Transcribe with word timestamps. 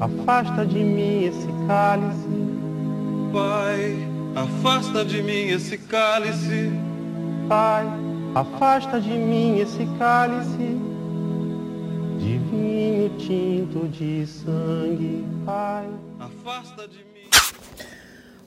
afasta 0.00 0.64
de 0.64 0.78
mim 0.78 1.24
esse 1.24 1.46
cálice. 1.66 2.28
Pai, 3.32 4.08
afasta 4.34 5.04
de 5.04 5.22
mim 5.22 5.48
esse 5.48 5.76
cálice. 5.76 6.70
Pai, 7.46 7.86
afasta 8.34 8.98
de 8.98 9.10
mim 9.10 9.58
esse 9.58 9.86
cálice 9.98 10.78
de 12.18 12.38
vinho 12.38 13.10
tinto 13.18 13.88
de 13.88 14.26
sangue. 14.26 15.24
Pai, 15.44 15.86
afasta 16.18 16.88
de 16.88 16.98
mim. 16.98 17.28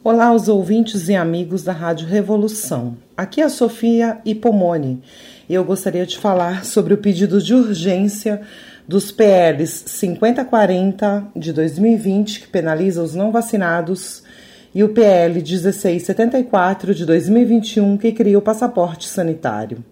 Olá, 0.03 0.33
os 0.33 0.47
ouvintes 0.47 1.07
e 1.07 1.15
amigos 1.15 1.63
da 1.63 1.71
Rádio 1.71 2.07
Revolução. 2.07 2.97
Aqui 3.15 3.41
é 3.41 3.45
a 3.45 3.49
Sofia 3.49 4.19
Ipomone 4.25 5.03
eu 5.49 5.63
gostaria 5.63 6.05
de 6.05 6.17
falar 6.17 6.63
sobre 6.63 6.93
o 6.93 6.97
pedido 6.97 7.41
de 7.41 7.53
urgência 7.53 8.41
dos 8.87 9.11
PLs 9.11 9.83
5040 9.87 11.27
de 11.35 11.51
2020, 11.51 12.41
que 12.41 12.47
penaliza 12.47 13.01
os 13.01 13.13
não 13.13 13.31
vacinados, 13.31 14.23
e 14.75 14.83
o 14.83 14.89
PL 14.89 15.35
1674 15.35 16.95
de 16.95 17.05
2021, 17.05 17.97
que 17.97 18.11
cria 18.11 18.37
o 18.37 18.41
passaporte 18.41 19.07
sanitário. 19.07 19.83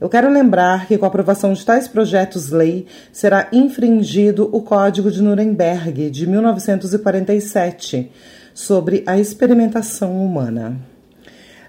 Eu 0.00 0.08
quero 0.08 0.30
lembrar 0.30 0.86
que, 0.86 0.96
com 0.96 1.04
a 1.04 1.08
aprovação 1.08 1.52
de 1.52 1.64
tais 1.64 1.86
projetos-lei, 1.86 2.86
será 3.12 3.48
infringido 3.52 4.48
o 4.50 4.62
Código 4.62 5.10
de 5.10 5.22
Nuremberg 5.22 6.08
de 6.08 6.26
1947 6.26 8.10
sobre 8.54 9.02
a 9.06 9.18
experimentação 9.18 10.24
humana. 10.24 10.89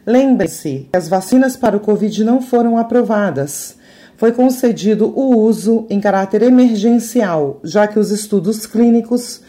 Lembre-se 0.06 0.88
que 0.92 0.98
as 0.98 1.08
vacinas 1.08 1.56
para 1.56 1.78
o 1.78 1.80
Covid 1.80 2.24
não 2.24 2.42
foram 2.42 2.78
aprovadas 2.78 3.80
foi 4.22 4.32
concedido 4.32 5.08
o 5.08 5.36
uso 5.36 5.88
em 5.90 6.00
caráter 6.00 6.44
emergencial, 6.44 7.60
já 7.64 7.88
que 7.88 7.98
os 7.98 8.12
estudos 8.12 8.68
clínicos, 8.68 9.42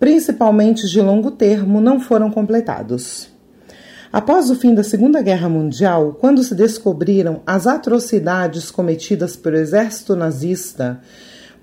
principalmente 0.00 0.88
de 0.88 1.00
longo 1.00 1.30
termo, 1.30 1.80
não 1.80 2.00
foram 2.00 2.28
completados. 2.28 3.28
Após 4.12 4.50
o 4.50 4.56
fim 4.56 4.74
da 4.74 4.82
Segunda 4.82 5.22
Guerra 5.22 5.48
Mundial, 5.48 6.16
quando 6.20 6.42
se 6.42 6.56
descobriram 6.56 7.40
as 7.46 7.68
atrocidades 7.68 8.68
cometidas 8.68 9.36
pelo 9.36 9.58
exército 9.58 10.16
nazista 10.16 11.00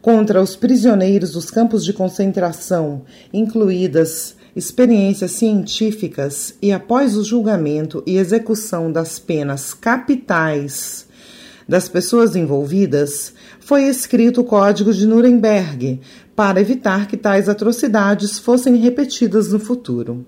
contra 0.01 0.41
os 0.41 0.55
prisioneiros 0.55 1.31
dos 1.31 1.51
campos 1.51 1.83
de 1.83 1.91
concentração, 1.91 3.01
incluídas 3.33 4.37
experiências 4.55 5.31
científicas, 5.31 6.55
e 6.61 6.71
após 6.71 7.17
o 7.17 7.23
julgamento 7.23 8.03
e 8.05 8.17
execução 8.17 8.91
das 8.91 9.19
penas 9.19 9.73
capitais 9.73 11.07
das 11.67 11.87
pessoas 11.87 12.35
envolvidas, 12.35 13.33
foi 13.59 13.83
escrito 13.83 14.41
o 14.41 14.43
Código 14.43 14.93
de 14.93 15.07
Nuremberg 15.07 16.01
para 16.35 16.59
evitar 16.59 17.07
que 17.07 17.15
tais 17.15 17.47
atrocidades 17.47 18.37
fossem 18.37 18.75
repetidas 18.75 19.51
no 19.51 19.59
futuro. 19.59 20.25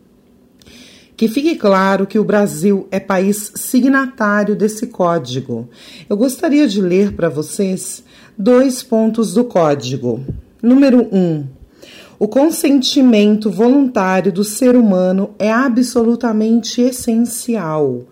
Que 1.17 1.27
fique 1.27 1.55
claro 1.55 2.05
que 2.05 2.19
o 2.19 2.23
Brasil 2.23 2.87
é 2.91 2.99
país 2.99 3.51
signatário 3.55 4.55
desse 4.55 4.87
código. 4.87 5.69
Eu 6.09 6.17
gostaria 6.17 6.67
de 6.67 6.81
ler 6.81 7.13
para 7.13 7.29
vocês 7.29 8.03
dois 8.37 8.83
pontos 8.83 9.33
do 9.33 9.45
código. 9.45 10.25
Número 10.61 11.07
1. 11.11 11.17
Um, 11.17 11.47
o 12.25 12.27
consentimento 12.27 13.51
voluntário 13.51 14.31
do 14.31 14.43
ser 14.43 14.75
humano 14.75 15.35
é 15.37 15.51
absolutamente 15.51 16.81
essencial. 16.81 18.07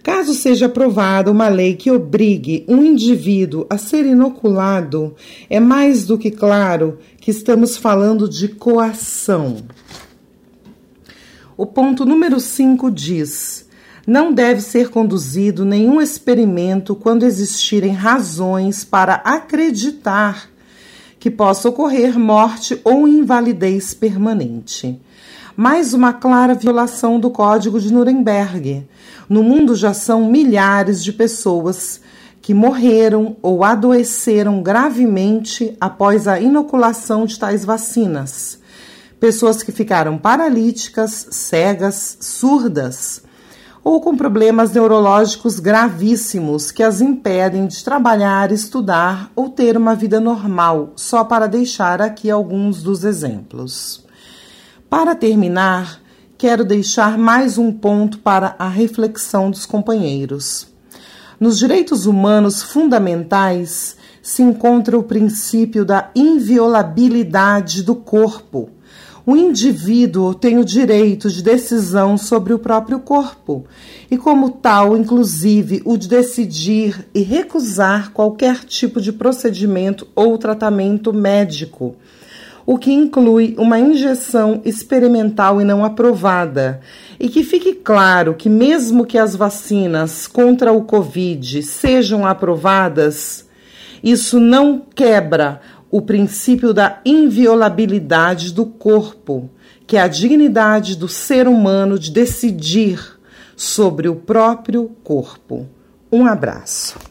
Caso 0.00 0.32
seja 0.32 0.66
aprovada 0.66 1.28
uma 1.28 1.48
lei 1.48 1.74
que 1.74 1.90
obrigue 1.90 2.64
um 2.68 2.84
indivíduo 2.84 3.66
a 3.68 3.76
ser 3.76 4.06
inoculado, 4.06 5.16
é 5.50 5.58
mais 5.58 6.06
do 6.06 6.16
que 6.16 6.30
claro 6.30 7.00
que 7.20 7.32
estamos 7.32 7.76
falando 7.76 8.28
de 8.28 8.46
coação. 8.46 9.56
O 11.56 11.66
ponto 11.66 12.06
número 12.06 12.38
5 12.38 12.92
diz: 12.92 13.68
não 14.06 14.32
deve 14.32 14.60
ser 14.60 14.88
conduzido 14.88 15.64
nenhum 15.64 16.00
experimento 16.00 16.94
quando 16.94 17.24
existirem 17.24 17.90
razões 17.90 18.84
para 18.84 19.14
acreditar 19.14 20.48
que 21.18 21.30
possa 21.30 21.68
ocorrer 21.68 22.18
morte 22.18 22.80
ou 22.84 23.06
invalidez 23.08 23.94
permanente 23.94 25.00
mais 25.58 25.92
uma 25.92 26.12
clara 26.12 26.54
violação 26.54 27.18
do 27.18 27.32
Código 27.32 27.80
de 27.80 27.92
Nuremberg. 27.92 28.86
No 29.28 29.42
mundo 29.42 29.74
já 29.74 29.92
são 29.92 30.30
milhares 30.30 31.02
de 31.02 31.12
pessoas 31.12 32.00
que 32.40 32.54
morreram 32.54 33.36
ou 33.42 33.64
adoeceram 33.64 34.62
gravemente 34.62 35.76
após 35.80 36.28
a 36.28 36.38
inoculação 36.38 37.26
de 37.26 37.36
tais 37.36 37.64
vacinas. 37.64 38.60
Pessoas 39.18 39.60
que 39.60 39.72
ficaram 39.72 40.16
paralíticas, 40.16 41.26
cegas, 41.32 42.18
surdas 42.20 43.24
ou 43.88 44.02
com 44.02 44.14
problemas 44.14 44.72
neurológicos 44.72 45.58
gravíssimos 45.58 46.70
que 46.70 46.82
as 46.82 47.00
impedem 47.00 47.66
de 47.66 47.82
trabalhar, 47.82 48.52
estudar 48.52 49.32
ou 49.34 49.48
ter 49.48 49.78
uma 49.78 49.94
vida 49.94 50.20
normal, 50.20 50.92
só 50.94 51.24
para 51.24 51.46
deixar 51.46 52.02
aqui 52.02 52.30
alguns 52.30 52.82
dos 52.82 53.02
exemplos. 53.02 54.04
Para 54.90 55.14
terminar, 55.14 56.02
quero 56.36 56.66
deixar 56.66 57.16
mais 57.16 57.56
um 57.56 57.72
ponto 57.72 58.18
para 58.18 58.54
a 58.58 58.68
reflexão 58.68 59.50
dos 59.50 59.64
companheiros. 59.64 60.68
Nos 61.40 61.58
direitos 61.58 62.04
humanos 62.04 62.62
fundamentais 62.62 63.96
se 64.20 64.42
encontra 64.42 64.98
o 64.98 65.02
princípio 65.02 65.82
da 65.82 66.10
inviolabilidade 66.14 67.82
do 67.82 67.94
corpo. 67.94 68.68
O 69.28 69.36
indivíduo 69.36 70.32
tem 70.32 70.56
o 70.56 70.64
direito 70.64 71.28
de 71.28 71.42
decisão 71.42 72.16
sobre 72.16 72.54
o 72.54 72.58
próprio 72.58 72.98
corpo 72.98 73.66
e, 74.10 74.16
como 74.16 74.48
tal, 74.48 74.96
inclusive, 74.96 75.82
o 75.84 75.98
de 75.98 76.08
decidir 76.08 77.06
e 77.14 77.20
recusar 77.20 78.10
qualquer 78.12 78.64
tipo 78.64 79.02
de 79.02 79.12
procedimento 79.12 80.08
ou 80.16 80.38
tratamento 80.38 81.12
médico 81.12 81.94
o 82.64 82.78
que 82.78 82.90
inclui 82.90 83.54
uma 83.58 83.78
injeção 83.78 84.62
experimental 84.64 85.60
e 85.60 85.64
não 85.64 85.84
aprovada. 85.84 86.80
E 87.20 87.28
que 87.28 87.42
fique 87.42 87.74
claro 87.74 88.32
que, 88.32 88.48
mesmo 88.48 89.04
que 89.04 89.18
as 89.18 89.36
vacinas 89.36 90.26
contra 90.26 90.72
o 90.72 90.84
Covid 90.84 91.62
sejam 91.62 92.26
aprovadas, 92.26 93.46
isso 94.02 94.38
não 94.38 94.82
quebra 94.94 95.60
o 95.90 96.02
princípio 96.02 96.74
da 96.74 97.00
inviolabilidade 97.04 98.52
do 98.52 98.66
corpo, 98.66 99.50
que 99.86 99.96
é 99.96 100.00
a 100.00 100.08
dignidade 100.08 100.96
do 100.96 101.08
ser 101.08 101.48
humano 101.48 101.98
de 101.98 102.10
decidir 102.10 103.18
sobre 103.56 104.08
o 104.08 104.14
próprio 104.14 104.90
corpo. 105.02 105.66
Um 106.12 106.26
abraço. 106.26 107.07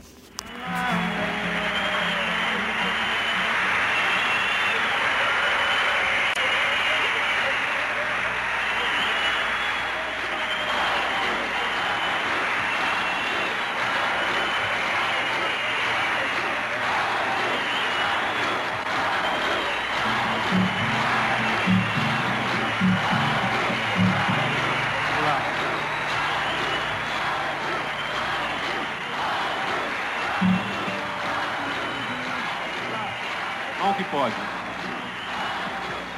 Ao 33.88 33.96
que 33.96 34.04
pode. 34.06 34.36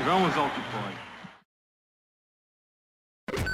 Vamos 0.06 0.36
ao 0.38 0.50
que 0.50 0.62
pode. 0.72 0.98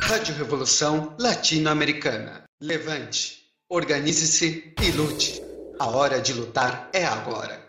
Rádio 0.01 0.35
Revolução 0.35 1.15
Latino-Americana. 1.19 2.45
Levante, 2.62 3.51
organize-se 3.69 4.73
e 4.81 4.91
lute. 4.91 5.41
A 5.79 5.88
hora 5.89 6.21
de 6.21 6.33
lutar 6.33 6.89
é 6.94 7.06
agora. 7.06 7.64